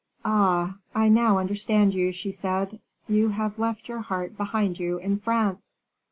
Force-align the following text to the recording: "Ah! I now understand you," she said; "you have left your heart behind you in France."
"Ah! 0.25 0.77
I 0.95 1.09
now 1.09 1.37
understand 1.37 1.93
you," 1.93 2.11
she 2.11 2.31
said; 2.31 2.79
"you 3.05 3.29
have 3.29 3.59
left 3.59 3.87
your 3.87 3.99
heart 3.99 4.35
behind 4.35 4.79
you 4.79 4.97
in 4.97 5.19
France." 5.19 5.81